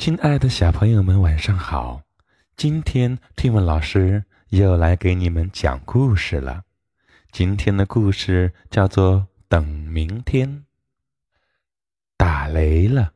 [0.00, 2.00] 亲爱的小朋友们，晚上好！
[2.56, 6.62] 今天听闻老师又来给你们讲故事了。
[7.30, 9.16] 今天的故事叫做
[9.46, 10.48] 《等明天》。
[12.16, 13.12] 打雷了，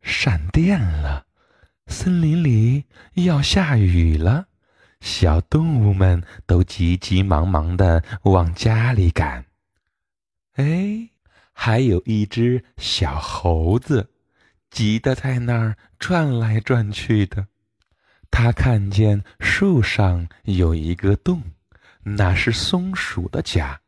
[0.00, 1.24] 闪电了，
[1.86, 2.84] 森林里
[3.14, 4.46] 要下雨了，
[5.00, 9.46] 小动物们都急急忙忙的往家里赶。
[10.54, 11.10] 哎，
[11.52, 14.08] 还有一只小猴子。
[14.72, 17.46] 急得在那儿转来转去的，
[18.30, 21.42] 他看见树上有一个洞，
[22.02, 23.78] 那是松鼠的家。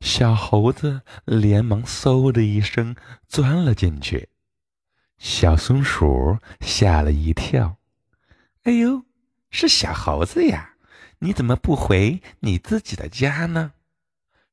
[0.00, 2.94] 小猴子连忙嗖的一声
[3.26, 4.28] 钻了进去。
[5.16, 7.78] 小松鼠吓了一跳
[8.62, 9.02] ：“哎呦，
[9.50, 10.74] 是小猴子呀！
[11.20, 13.72] 你怎么不回你自己的家呢？”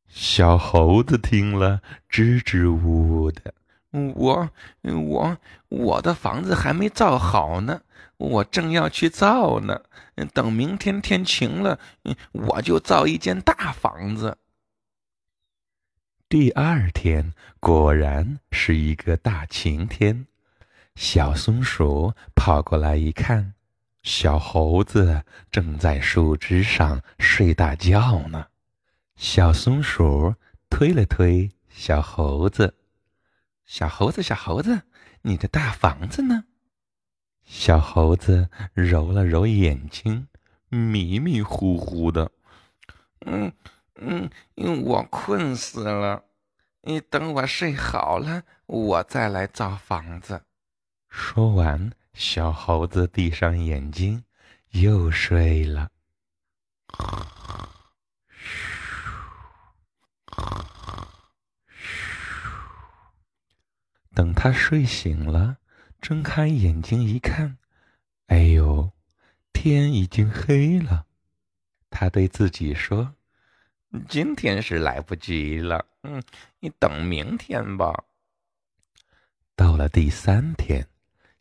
[0.08, 3.54] 小猴子听了，支支吾吾的。
[4.16, 4.50] 我
[4.84, 5.38] 我
[5.70, 7.82] 我的房子还没造好呢，
[8.18, 9.82] 我正要去造呢。
[10.34, 11.80] 等明天天晴了，
[12.32, 14.38] 我就造一间大房子。
[16.28, 20.28] 第二天果然是一个大晴天，
[20.96, 23.54] 小松鼠跑过来一看，
[24.04, 28.48] 小猴子正在树枝上睡大觉呢。
[29.16, 30.36] 小松鼠
[30.70, 32.76] 推了推小猴子。
[33.66, 34.84] 小猴子，小猴子，
[35.24, 36.46] 你的大房子呢？
[37.44, 40.28] 小猴子揉了揉眼睛，
[40.70, 42.32] 迷迷糊糊的。
[43.26, 43.52] 嗯
[43.96, 44.30] 嗯，
[44.84, 46.24] 我困死了。
[46.82, 50.44] 你等我睡好了，我再来造房子。
[51.10, 54.24] 说完，小猴子闭上眼睛，
[54.72, 55.90] 又睡了。
[64.16, 65.58] 等他睡醒了，
[66.02, 67.58] 睁开眼睛一看，
[68.28, 68.92] 哎呦，
[69.52, 71.06] 天已经黑了。
[71.90, 73.14] 他对自己说
[74.08, 76.24] ：“今天是来不及了，嗯，
[76.62, 78.06] 你等明天吧。”
[79.54, 80.88] 到了第三天，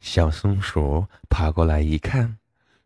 [0.01, 2.39] 小松鼠爬过来一看，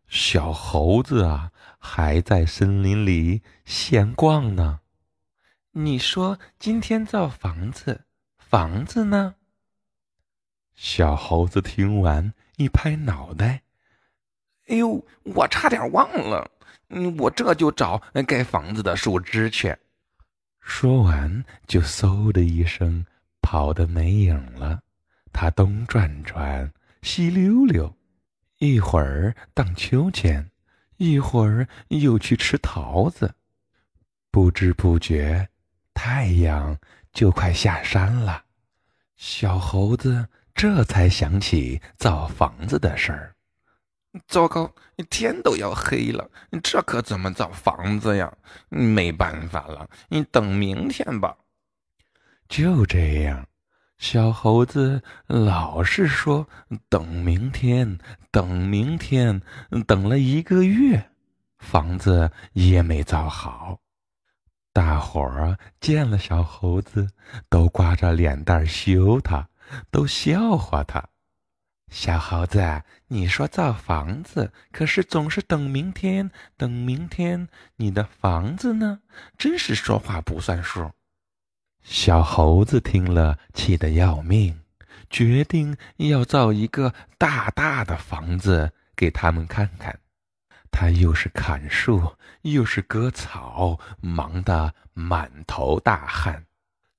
[0.07, 4.81] 小猴子啊还在森林里闲逛呢。
[5.71, 8.05] 你说今天造房子，
[8.37, 9.35] 房子呢？
[10.81, 13.61] 小猴子听完，一拍脑袋
[14.69, 16.49] ：“哎呦，我差点忘了，
[16.87, 19.75] 嗯，我这就找盖房子的树枝去。”
[20.61, 23.05] 说完，就嗖的一声
[23.41, 24.79] 跑得没影了。
[25.33, 27.93] 他东转转，西溜溜，
[28.59, 30.49] 一会儿荡秋千，
[30.95, 33.35] 一会儿又去吃桃子。
[34.31, 35.49] 不知不觉，
[35.93, 36.77] 太阳
[37.11, 38.45] 就快下山了。
[39.17, 40.25] 小猴子。
[40.61, 43.33] 这才想起造房子的事儿。
[44.27, 44.69] 糟糕，
[45.09, 46.29] 天都要黑了，
[46.61, 48.29] 这可怎么造房子呀？
[48.67, 51.37] 没办法了，你等明天吧。
[52.49, 53.47] 就这样，
[53.99, 56.45] 小猴子老是说
[56.89, 57.97] 等明天，
[58.29, 59.41] 等明天，
[59.87, 61.11] 等了一个月，
[61.59, 63.79] 房子也没造好。
[64.73, 67.07] 大伙儿见了小猴子，
[67.47, 69.47] 都挂着脸蛋羞他。
[69.91, 71.09] 都笑话他，
[71.89, 77.47] 小猴子，你说造房子，可是总是等明天，等明天，
[77.77, 78.99] 你的房子呢？
[79.37, 80.91] 真是说话不算数。
[81.81, 84.61] 小猴子听了，气得要命，
[85.09, 89.99] 决定要造一个大大的房子给他们看看。
[90.71, 96.45] 他又是砍树，又是割草，忙得满头大汗。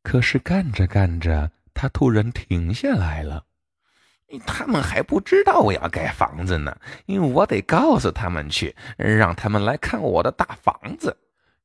[0.02, 3.46] 可是干着干着，他突然停下来了，
[4.44, 6.76] 他们还不知道我要盖房子呢，
[7.06, 11.16] 因为我得告诉他们去，让他们来看我的大房子。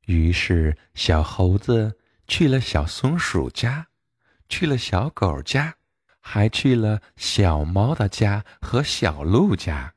[0.05, 1.97] 于是，小猴子
[2.29, 3.87] 去了小松鼠家，
[4.47, 5.75] 去了小狗家，
[6.21, 9.95] 还去了小猫的家和小鹿家，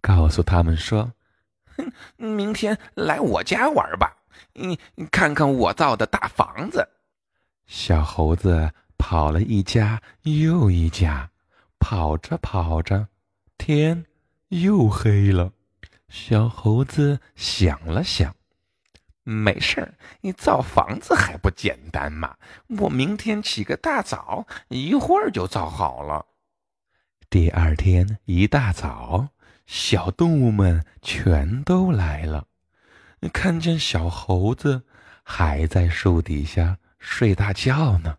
[0.00, 1.12] 告诉他们说
[1.76, 4.16] ：“哼，明天来我家玩吧，
[4.54, 4.78] 你
[5.12, 6.88] 看看我造的大房子。”
[7.68, 8.72] 小猴子。
[9.00, 11.30] 跑了一家又一家，
[11.78, 13.08] 跑着跑着，
[13.56, 14.04] 天
[14.48, 15.52] 又黑了。
[16.10, 18.36] 小猴子想了想，
[19.24, 22.36] 没事儿，你造房子还不简单吗？
[22.78, 26.26] 我明天起个大早，一会儿就造好了。
[27.30, 29.28] 第二天一大早，
[29.66, 32.46] 小动物们全都来了，
[33.32, 34.82] 看见小猴子
[35.22, 38.18] 还在树底下睡大觉呢。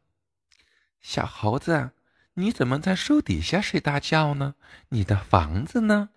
[1.01, 1.91] 小猴子，
[2.35, 4.55] 你怎么在树底下睡大觉呢？
[4.89, 6.09] 你的房子呢？”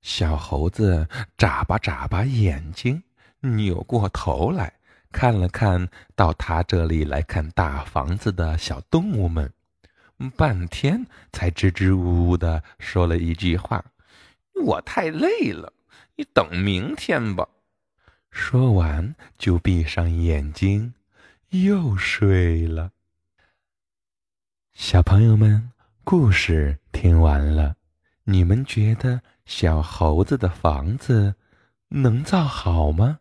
[0.00, 3.02] 小猴子眨巴眨巴眼睛，
[3.40, 4.74] 扭过头来
[5.10, 9.52] 看了看到他这里来看大房子的小动物们，
[10.36, 13.84] 半天才支支吾吾的说了一句话
[14.64, 15.72] ：“我太累了，
[16.16, 17.48] 你等明天吧。”
[18.30, 20.92] 说完就闭上眼睛，
[21.50, 22.90] 又睡了。
[24.94, 25.72] 小朋友们，
[26.04, 27.74] 故事听完了，
[28.22, 29.20] 你们觉得？
[29.44, 31.34] 小猴子的房子
[31.88, 33.18] 能造好吗？